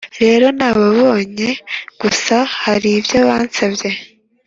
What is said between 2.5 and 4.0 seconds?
haribyo bansabye.